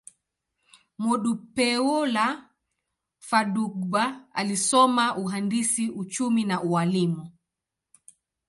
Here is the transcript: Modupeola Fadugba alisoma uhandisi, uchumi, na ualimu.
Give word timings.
Modupeola 1.03 2.25
Fadugba 3.19 4.27
alisoma 4.33 5.15
uhandisi, 5.17 5.89
uchumi, 5.89 6.43
na 6.45 6.61
ualimu. 6.61 7.31